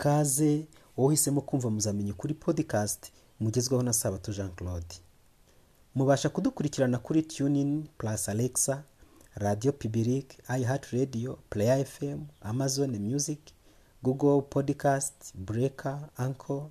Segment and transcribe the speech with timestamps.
[0.00, 4.94] kaze wowe uhisemo kumva muzamenye kuri podcast mugezweho na sabato jean claude
[5.94, 8.82] mubasha kudukurikirana kuri tunin plus alexa
[9.34, 13.38] radio public iheart radio player fm amazon music
[14.02, 16.68] google podcast breaker anchor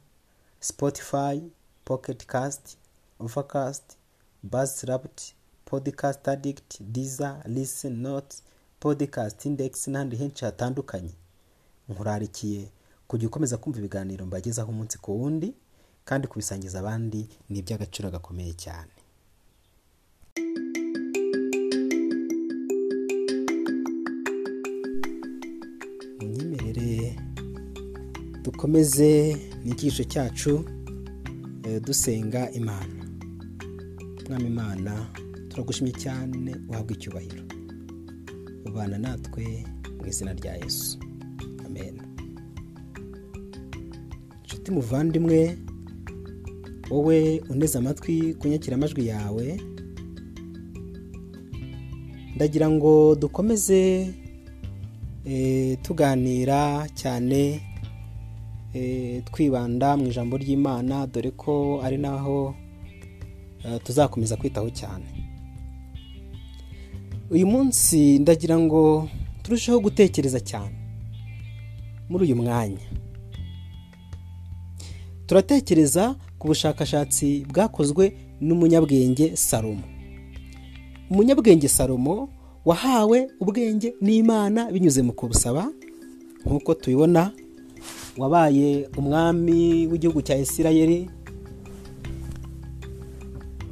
[0.59, 1.41] spotify
[1.85, 2.77] pocket cast
[3.19, 3.83] overcast
[4.43, 5.21] buzzsprout
[5.65, 8.43] podcast addict deezer listen notes
[8.79, 11.13] podcast index n'ahandi henshi hatandukanye.
[11.89, 12.69] Nkurarikiye
[13.09, 15.49] kujya ukomeza kumva ibiganiro mbagezaho umunsi ku wundi
[16.07, 18.93] kandi kubisangiza abandi ni iby'agaciro gakomeye cyane.
[26.19, 27.15] Munyemerere
[28.43, 29.09] dukomeze
[29.63, 30.53] n'icyiciro cyacu
[31.67, 32.95] eh, dusenga imana.
[34.29, 34.93] Mwami imana
[35.49, 37.43] turagushimye cyane uhabwa icyubahiro.
[38.67, 39.43] Ubana natwe
[39.97, 40.97] mu izina rya yesu.
[44.49, 45.57] Inshuti muvandimwe
[46.89, 49.61] wowe uneze amatwi kunyakira amajwi yawe.
[52.35, 54.09] Ndagira ngo dukomeze
[55.25, 57.61] eh, tuganira cyane
[58.73, 62.55] eh, twibanda mu ijambo ry'imana dore ko ari naho
[63.65, 65.05] eh, tuzakomeza kwitaho cyane.
[67.29, 69.09] Uyu munsi ndagira ngo
[69.43, 70.73] turusheho gutekereza cyane
[72.09, 72.81] muri uyu mwanya.
[75.29, 79.85] Turatekereza ku bushakashatsi bwakozwe n'umunyabwenge salomo.
[81.11, 82.29] Umunyabwenge salomo
[82.65, 85.69] wahawe ubwenge n'imana binyuze mu kubusaba
[86.45, 87.31] nk'uko tubibona
[88.17, 91.09] wabaye umwami w'igihugu cya isirayeli.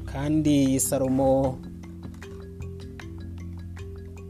[0.05, 1.57] Kandi salomo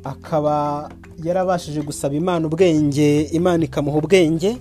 [0.04, 0.88] akaba
[1.24, 4.56] yarabashije gusaba imana ubwenge imana ikamuha ubwenge.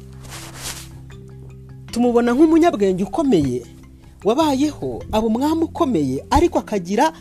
[1.97, 3.63] Tumubona nk'umunyabwenge ukomeye
[4.25, 7.13] wabayeho aba umwami ukomeye ariko akagira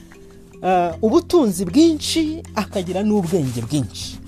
[0.61, 4.19] ah, ubutunzi bwinshi akagira n'ubwenge bwinshi.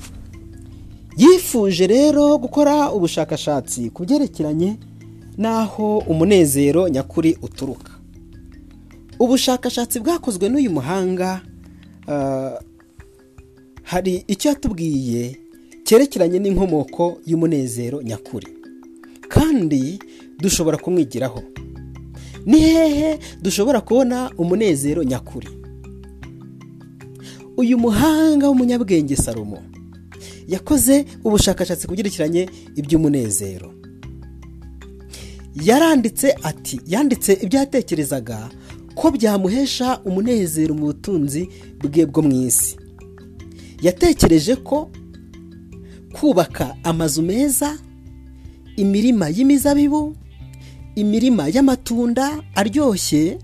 [1.18, 4.70] Yifuje rero gukora ubushakashatsi ku byerekeranye
[5.38, 7.92] n'aho umunezero nyakuri uturuka.
[9.20, 11.42] Ubushakashatsi bwakozwe n'uyu muhanga
[12.08, 12.56] ah,
[13.84, 15.36] hari icyo yatubwiye
[15.84, 18.48] cyerekeranye n'inkomoko y'umunezero nyakuri.
[19.28, 20.00] Kandi
[20.40, 21.44] dushobora kumwigiraho.
[22.46, 25.48] Ni hehe dushobora kubona umunezero nyakuri?
[27.58, 29.64] Uyu muhanga w'umunyabwenge salomo
[30.48, 33.74] yakoze ubushakashatsi ku byerekeranye iby'umunezero.
[35.64, 38.50] Yaranditse ati yanditse ibyo yatekerezaga
[38.96, 41.50] ko byamuhesha umunezero mu butunzi
[41.82, 42.78] bwe bwo mu isi.
[43.82, 44.90] Yatekereje ko
[46.14, 47.78] kubaka amazu meza
[48.78, 50.16] imirima y'imizabibu
[51.02, 52.26] imirima y'amatunda
[52.56, 53.38] aryoshye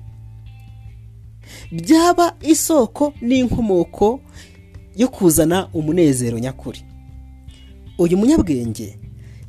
[1.71, 4.19] byaba isoko n'inkomoko
[4.95, 6.81] yo kuzana umunezero nyakuri.
[7.97, 8.99] Uyu munyabwenge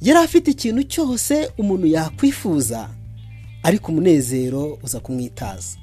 [0.01, 2.91] yari afite ikintu cyose umuntu yakwifuza
[3.63, 5.77] ariko umunezero uza kumwitaza.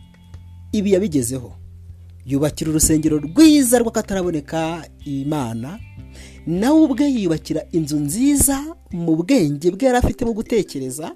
[0.72, 1.54] Ibi yabigezeho.
[2.26, 5.80] Yubakira urusengero rwiza rw'akataraboneka imana
[6.48, 8.62] nawe ubwe yiyubakira inzu nziza
[8.92, 11.12] mu bwenge bwe yari afite bwo gutekereza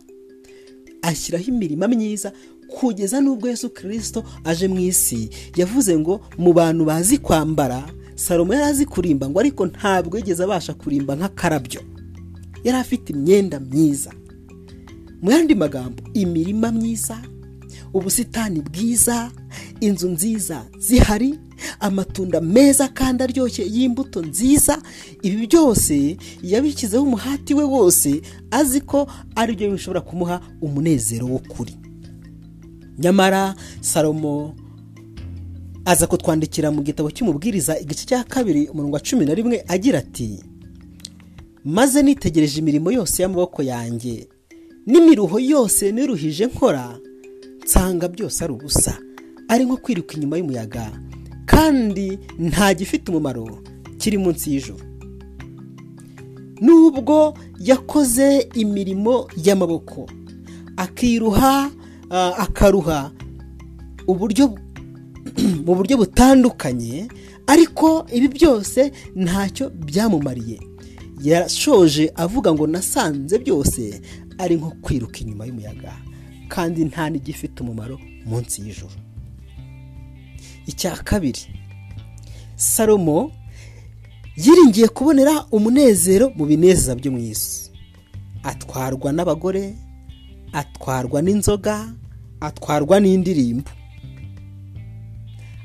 [1.06, 2.32] ashyiraho imirima myiza
[2.68, 5.30] kugeza n'ubwo yesu kirisito aje mu isi.
[5.56, 7.84] Yavuze ngo mu bantu bazi kwambara
[8.16, 11.82] salomo yari azi kurimba ngo ariko ntabwo yigeze abasha kurimba nk'akarabyo.
[12.64, 14.12] Yari afite imyenda myiza.
[15.22, 17.18] Mu yandi magambo imirima myiza
[17.96, 19.32] ubusitani bwiza
[19.80, 21.40] inzu nziza zihari
[21.80, 24.82] amatunda meza kandi aryoshye y'imbuto nziza.
[25.24, 31.76] Ibi byose yabishyizeho umuhati we wose azi ko ari byo bishobora kumuha umunezero w'ukuri.
[33.00, 34.56] Nyamara salomo
[35.86, 40.44] aza kutwandikira mu gitabo cy'umubwiriza igice cya kabiri umurongo wa cumi na rimwe agira ati
[41.64, 44.28] maze nitegereje imirimo yose y'amaboko yanjye
[44.86, 47.00] n'imiruho yose niruhije nkora
[47.66, 48.94] nsanga byose ari ubusa
[49.48, 50.92] ari nko kwiruka inyuma y'umuyaga
[51.46, 53.60] kandi nta gifite umumaro
[53.98, 54.86] kiri munsi y'ijoro
[56.62, 60.10] nubwo yakoze imirimo y'amaboko
[60.78, 61.72] akiruha
[62.38, 63.12] akaruha
[64.08, 64.56] uburyo
[65.66, 67.08] mu buryo butandukanye
[67.48, 70.60] ariko ibi byose ntacyo byamumariye.
[71.22, 74.02] Yashoje avuga ngo nasanze byose
[74.38, 75.94] ari nko kwiruka inyuma y'umuyaga.
[76.48, 78.96] Kandi nta n'igifite umumaro munsi y'ijoro
[80.68, 81.42] icya kabiri
[82.56, 83.32] salomo
[84.38, 87.72] yiringiye kubonera umunezero mu binezeza byo mu isi.
[88.44, 89.74] Atwarwa n'abagore
[90.54, 91.94] atwarwa n'inzoga
[92.42, 93.70] atwarwa n'indirimbo.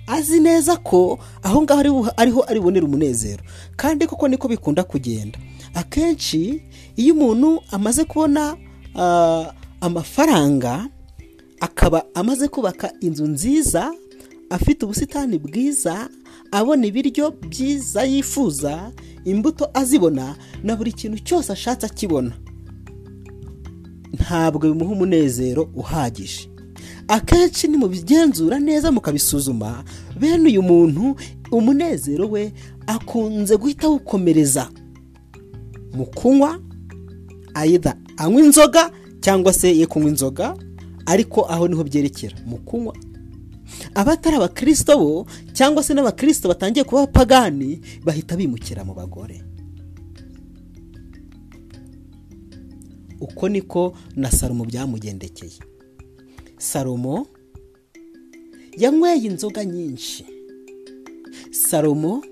[0.07, 3.43] Azi neza ko aho ngaho ari- ariho aribonera umunezero
[3.77, 5.39] kandi koko niko bikunda kugenda.
[5.75, 6.63] Akenshi
[6.97, 8.57] iyo umuntu amaze kubona
[8.95, 10.89] ah, amafaranga
[11.61, 13.93] akaba amaze kubaka inzu nziza
[14.51, 16.09] afite ubusitani bwiza
[16.51, 18.93] abona ibiryo byiza yifuza
[19.25, 22.33] imbuto azibona na buri kintu cyose ashatse akibona.
[24.13, 26.51] Ntabwo bimuha umunezero uhagije.
[27.09, 29.85] Akenshi nimubigenzura neza mukabisuzuma
[30.21, 31.17] bene uyu muntu
[31.53, 32.53] umunezero we
[32.87, 34.69] akunze guhita awukomereza.
[35.95, 36.59] Mu kunywa
[37.55, 38.91] ayida anywa inzoga
[39.21, 40.57] cyangwa se ye kunywa inzoga
[41.07, 42.95] ariko aho ni ho byerekera mu kunywa.
[43.95, 49.43] Abatari abakirisito bo cyangwa se n'abakirisito batangiye kuba abapagani bahita bimukira mu bagore.
[53.21, 55.61] Uko niko na salomo byamugendekeye.
[56.59, 57.27] Salomo
[58.79, 60.25] yanyweye inzoga nyinshi.
[61.51, 62.23] Salomo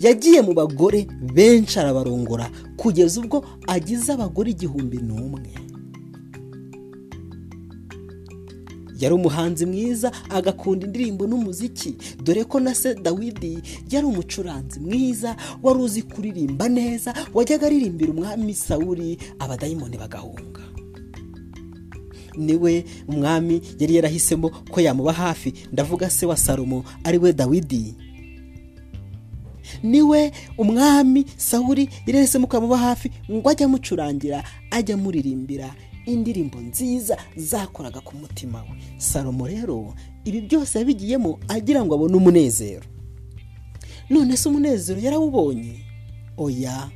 [0.00, 5.50] yagiye mu bagore benshi arabarongora kugeza ubwo agize abagore igihumbi n'umwe.
[9.02, 11.96] Yari umuhanzi mwiza agakunda indirimbo n'umuziki.
[12.22, 13.58] Dore ko na se dawidi
[13.90, 20.62] yari umucuranzi mwiza wari uzi kuririmba neza wajyaga aririmbira umwami sawuri abadayimoni bagahunga.
[22.36, 25.52] Niwe umwami yari yarahisemo ko yamuba hafi.
[25.72, 27.94] Ndavuga se wa salomo ari we dawidi.
[29.82, 35.74] Niwe umwami sawuri yari yarahisemo ko yamuba hafi ngo ajye amucurangira ajye amuririmbira.
[36.06, 38.76] Indirimbo nziza zakoraga ku mutima we.
[38.98, 39.94] Salomo rero
[40.24, 42.82] ibi byose yabigiyemo agira ngo abone umunezero.
[44.10, 45.80] None se umunezero yarawubonye?
[46.36, 46.90] Oya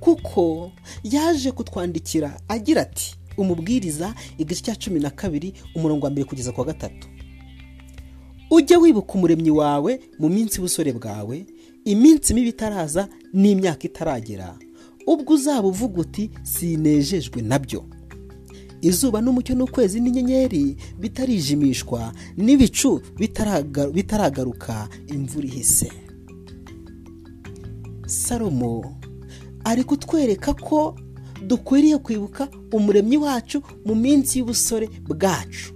[0.00, 0.72] kuko
[1.04, 6.60] yaje kutwandikira agira ati umubwiriza igice cya cumi na kabiri umurongo wa mbere kugeza ku
[6.60, 7.08] wa gatatu.
[8.50, 11.46] Ujye wibuka umuremyi wawe mu minsi y'ubusore bwawe
[11.84, 14.58] iminsi mibi itaraza n'imyaka itaragera.
[15.06, 17.84] Ubwo uzaba uvuga uti sinejejwe na byo.
[18.80, 25.90] Izuba n'umucyo n'ukwezi n'inyenyeri bitarijimishwa n'ibicu bitaraga- bitaragaruka imvura ihise.
[28.06, 28.98] Salomo
[29.64, 30.94] ari kutwereka ko
[31.46, 35.72] dukwiriye kwibuka umuremyi wacu mu minsi y'ubusore bwacu.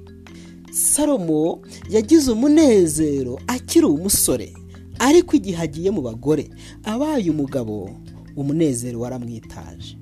[0.72, 1.60] Salomo
[1.90, 4.54] yagize umunezero akiri umusore
[4.98, 6.50] ariko igihe agiye mu bagore
[6.84, 7.90] abaye umugabo
[8.36, 9.96] umunezero waramwitaje.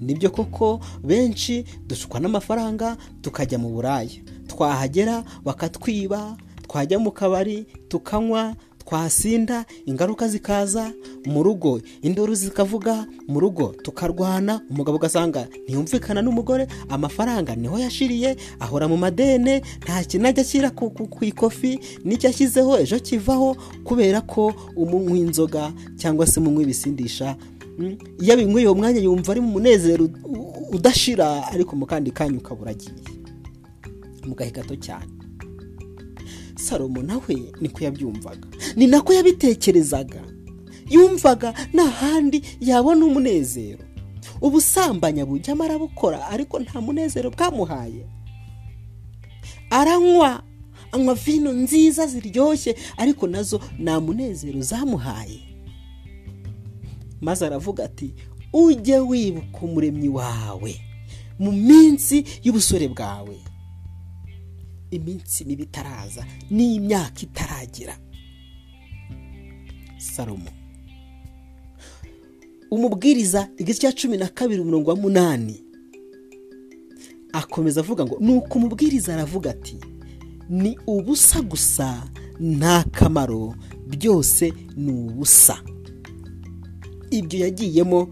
[0.00, 4.10] Ni byo koko benshi dushukwa n'amafaranga tukajya mu buraya
[4.48, 6.36] twahagera bakatwiba
[6.68, 8.54] twajya mu kabari tukanywa
[8.86, 10.92] twasinda ingaruka zikaza
[11.26, 11.80] mu rugo.
[12.02, 18.96] Induru zikavuga mu rugo tukarwana umugabo ugasanga ntiyumvikana n'umugore amafaranga ni ho yashiriye ahora mu
[18.96, 25.72] madene nta kintu ajya ashyira ku, ikofi n'icyo ashyizeho ejo kivaho kubera ko umunywa inzoga
[25.98, 27.34] cyangwa se umunywa ibisindisha
[28.20, 30.08] iyo abinyweye uwo mwanya yumva ari mu munezero
[30.72, 32.92] udashira ariko mu kandi kanya ukaba uragiye
[34.26, 35.06] mu gahe gato cyane.
[36.56, 38.48] Salomo nawe niko yabyumvaga.
[38.76, 40.22] Ni nako yabitekerezaga.
[40.90, 43.84] Yumvaga nta handi yabona umunezero.
[44.40, 48.06] Ubusambanyi bujyamo arabukora ariko nta munezero bwamuhaye.
[49.70, 50.42] Aranywa
[50.92, 55.40] anywa vino nziza ziryoshye ariko na zo nta munezero zamuhaye.
[57.20, 58.14] Maze aravuga ati
[58.52, 60.80] ujye wibuka umuremyi wawe
[61.38, 63.36] mu minsi y'ubusore bwawe.
[64.90, 67.98] Iminsi mibi itaraza n'imyaka itaragira.
[69.98, 70.50] Salomo.
[72.70, 75.62] Umubwiriza igice cya cumi na kabiri umurongo wa munani.
[77.32, 79.76] Akomeza avuga ngo nuko umubwiriza aravuga ati
[80.48, 82.08] ni ubusa gusa
[82.40, 83.54] nta kamaro
[83.88, 85.58] byose ni ubusa
[87.18, 88.08] ibyo yagiyemo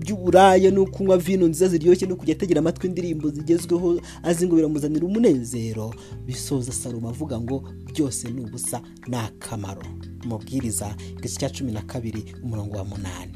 [0.00, 5.06] by'uburaya no kunywa vino nziza ziryoshye no kujya ategera amatwi indirimbo zigezweho azi ngo biramuzanira
[5.06, 5.94] umunezero.
[6.26, 9.82] Bisoza salomo avuga ngo byose ni ubusa ni akamaro.
[10.24, 13.32] Umubwiriza igice cya cumi na kabiri umurongo wa munani.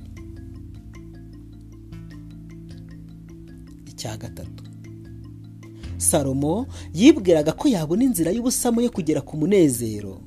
[3.87, 4.64] Icya gatatu.
[5.96, 10.20] Salomo yibwiraga ko yabona inzira y'ubusamo yo kugera ku munezero.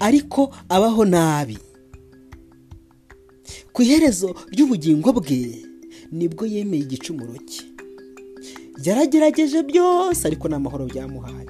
[0.00, 1.58] Ariko abaho nabi.
[3.76, 5.62] Ku iherezo ry'ubugingo bwe.
[6.12, 7.64] Nibwo yemeye igicumuro cye.
[8.84, 11.46] Yaragerageje byose ariko nta mahoro byamuhaye.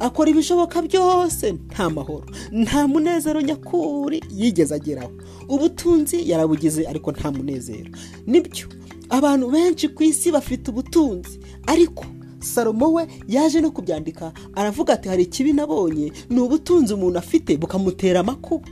[0.00, 2.26] Akora ibishoboka byose nta mahoro.
[2.52, 5.12] Nta munezero nyakuri yigeze ageraho.
[5.48, 7.90] Ubutunzi yarabugize ariko nta munezero.
[8.26, 8.66] Nibyo
[9.08, 11.40] abantu benshi ku isi bafite ubutunzi.
[11.66, 12.04] Ariko
[12.40, 16.12] salomo we yaje no kubyandika aravuga ati hari ikibi nabonye?
[16.30, 18.68] Ni ubutunzi umuntu afite bukamutera amakuba.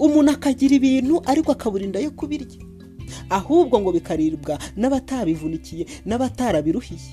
[0.00, 2.58] Umuntu akagira ibintu ariko akabura inda yo kubirya.
[3.30, 7.12] Ahubwo ngo bikaribwa n'abatabivunikiye n'abatarabiruhiye.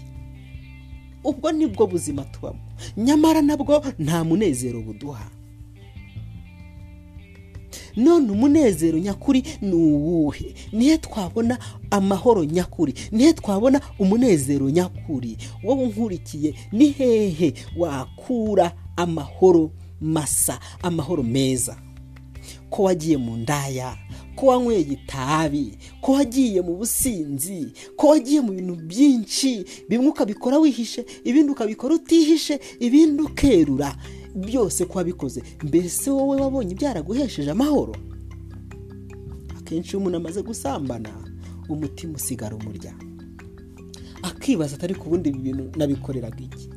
[1.23, 2.59] Ubwo ni bwo buzima tubamo.
[2.97, 5.27] Nyamara nabwo nta munezero buduha.
[7.95, 10.53] None umunezero nyakuri ni uwuhe?
[10.71, 11.57] Nihe twabona
[11.91, 12.93] amahoro nyakuri?
[13.11, 15.37] Nihe twabona umunezero nyakuri?
[15.63, 21.77] Wowe unkurikiye ni hehe wakura amahoro masa amahoro meza?
[22.69, 23.97] Ko wagiye mu ndaya
[24.35, 29.65] ko wanyweye itabi ko wagiye mu businzi ko wagiye mu bintu byinshi.
[29.89, 33.95] Bimwe ukabikora wihishe ibindi ukabikora utihishe ibindi ukerura.
[34.35, 35.41] Byose ko wabikoze.
[35.63, 37.95] Mbese wowe wabonye byaraguhesheje amahoro?
[39.57, 41.09] Akenshi iyo umuntu amaze gusambana
[41.69, 42.93] umutima usigara umurya.
[44.21, 46.69] Akibaza atari ku bundi bintu nabikoreraga iki.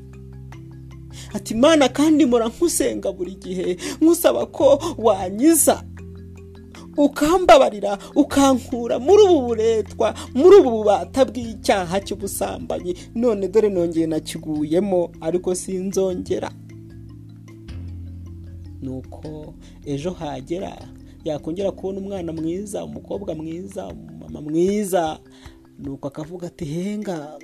[1.34, 5.82] Ati mana kandi mpora nkusenga buri gihe nkusaba ko wanyiza
[6.96, 12.94] ukambabarira ukankura muri ubu buretwa muri ubu bubata bw'icyaha cy'ubusambanyi.
[13.14, 16.50] None dore nongeye nakiguyemo ariko sinzongera.
[18.82, 19.54] Nuko
[19.86, 20.76] ejo hagera
[21.24, 25.18] yakongera kubona umwana mwiza umukobwa mwiza umumama mwiza.
[25.82, 27.38] Nuko akavuga ati henga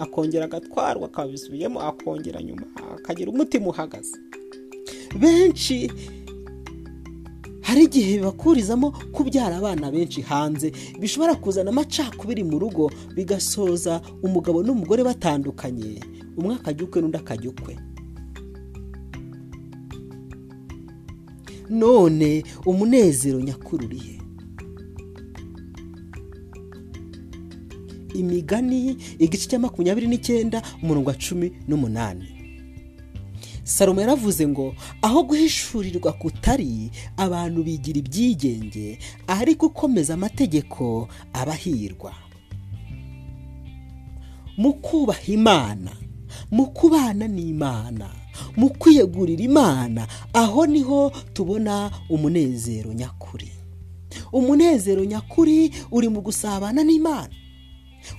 [0.00, 2.62] akongera agatwarwa akabisubiyemo akongera nyuma
[2.96, 4.16] akagira umutima uhagaze.
[5.20, 5.90] Benshi
[7.60, 15.02] hari igihe bibakurizamo kubyara abana benshi hanze bishobora kuzana amacakubiri mu rugo bigasoza umugabo n'umugore
[15.04, 16.00] batandukanye.
[16.36, 17.74] Umwe akajya ukwe n'undi akajya ukwe.
[21.70, 23.86] None umunezero nyakuri
[28.16, 32.26] imigani igice cya makumyabiri n'icyenda umurongo wa cumi n'umunani.
[33.64, 42.12] Salomo yaravuze ngo aho guhishurirwa kutari abantu bigira ibyigenge ariko ukomeza amategeko abahirwa
[44.56, 45.92] mu kubaha imana
[46.50, 48.08] mu kubana n'imana
[48.56, 53.50] mu kwiyegurira imana aho ni ho tubona umunezero nyakuri.
[54.32, 57.34] Umunezero nyakuri uri mu gusabana n'imana.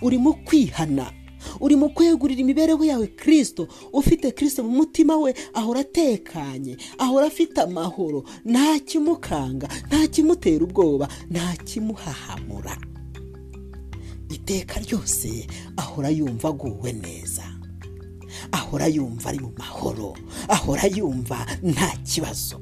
[0.01, 1.12] Uri mu kwihana
[1.60, 7.58] uri mu kwegurira imibereho yawe kirisito ufite kirisito mu mutima we ahora atekanye ahora afite
[7.62, 12.77] amahoro nta kimukanga nta kimutera ubwoba nta kimuhahamura.
[14.29, 17.44] Iteka ryose ahora yumva aguwe neza
[18.51, 20.17] ahora yumva ari mu mahoro
[20.50, 22.60] ahora yumva nta kibazo.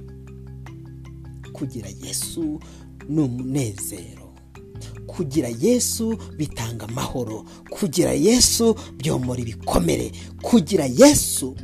[1.54, 2.60] Kugira yesu
[3.10, 4.25] ni umunezero.
[5.08, 11.56] Kugira yesu bitanga amahoro kugira yesu byomora ibikomere kugira yesu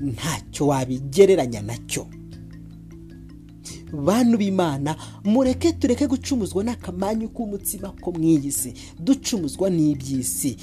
[0.00, 2.06] ntacyo wabigereranya na cyo.
[3.92, 10.56] Bantu b'imana mureke tureke gucumuzwa n'akamanyu k'umutsima ko mu iyi si ducumuzwa n'iby'isi.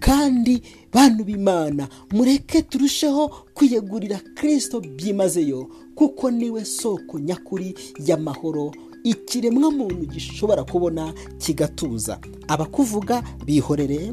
[0.00, 0.60] Kandi
[0.92, 7.74] bantu b'imana mureke turusheho kwiyegurira kirisito byimazeyo kuko ni we soko nyakuri
[8.06, 8.72] y'amahoro
[9.06, 12.18] ikiremwa muntu gishobora kubona kigatuza.
[12.48, 14.12] Abakuvuga bihorere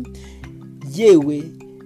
[0.95, 1.43] yewe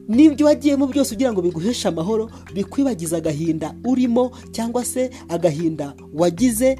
[0.08, 6.76] n'ibyo wagiyemo byose kugira ngo biguheshe amahoro bikwibagiza agahinda urimo cyangwa se agahinda wagize.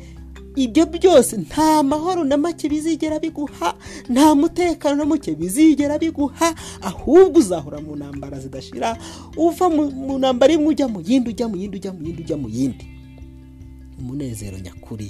[0.58, 3.78] Ibyo byose nta mahoro na make bizigera biguha
[4.10, 8.98] nta mutekano na muke bizigera biguha ahubwo uzahora mu ntambara zidashira
[9.38, 12.50] uva mu ntambara imwe ujya mu yindi ujya mu yindi ujya mu yindi ujya mu
[12.50, 12.86] yindi.
[14.00, 15.10] Umunezero nyakuri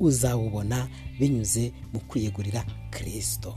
[0.00, 0.88] uzawubona
[1.18, 3.54] binyuze mu kwiyegurira kirisito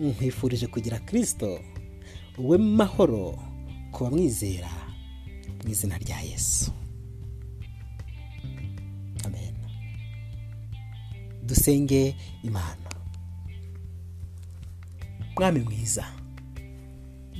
[0.00, 1.60] nkwifurije kugira kirisito
[2.38, 3.38] we mahoro
[3.92, 4.70] kuba mwizera
[5.64, 6.72] mu izina rya yesu.
[9.24, 9.54] Amen.
[11.42, 12.90] Dusenge imana.
[15.36, 16.04] Mwami mwiza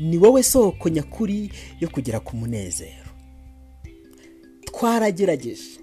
[0.00, 3.10] ni wowe soko nyakuri yo kugera ku munezero.
[4.64, 5.80] Twaragerageje.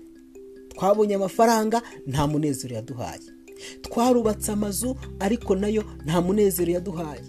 [0.77, 3.21] Twabonye amafaranga nta munezero yaduhaye.
[3.81, 7.23] Twarubatse amazu ariko na yo nta munezero yaduhaye.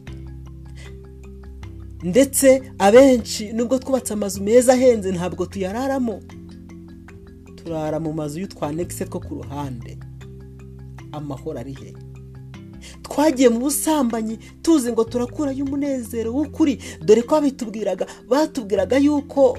[2.02, 6.21] Ndetse abenshi nubwo twubatse amazu meza ahenze ntabwo tuyararamo.
[7.57, 9.99] Turara mu mazu y'utwanegise two ku ruhande.
[11.12, 11.95] Amahoro ari he?
[13.02, 16.78] Twagiye mu busambanyi tuzi ngo turakurayo umunezero w'ukuri.
[17.05, 19.59] Dore ko babitubwiraga batubwiraga yuko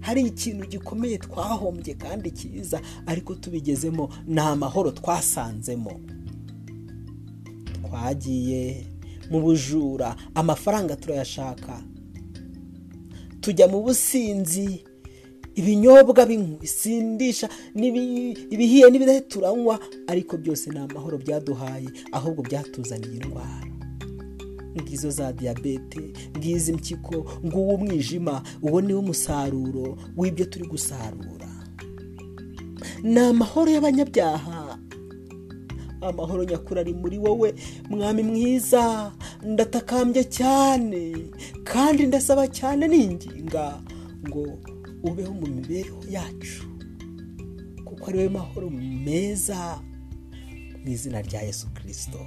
[0.00, 6.00] hari ikintu gikomeye twahombye kandi cyiza ariko tubigezemo ni amahoro twasanzemo.
[7.84, 8.86] Twagiye
[9.30, 11.82] mu bujura amafaranga turayashaka.
[13.40, 14.84] Tujya mu businzi
[15.54, 17.48] ibinyobwa bisindisha
[18.54, 23.69] ibihiye n'ibidahe turanywa ariko byose ni amahoro byaduhaye ahubwo byatuzaniye indwara.
[24.82, 31.50] Ngizo za diyabete ngizi impyiko nguwo umwijima uwo niwo musaruro w'ibyo turi gusarura.
[33.02, 34.78] Ni amahoro y'abanyabyaha.
[36.00, 37.54] Amahoro nyakuri ari muri wowe
[37.90, 39.12] mwami mwiza
[39.42, 41.16] ndatakambye cyane
[41.64, 43.82] kandi ndasaba cyane n'inginga
[44.28, 44.58] ngo
[45.02, 46.64] ubeho mu mibereho yacu
[47.84, 48.70] kuko ari mahoro
[49.04, 49.80] meza
[50.84, 52.20] mu izina rya yesu kirisito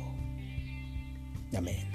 [1.57, 1.92] amen.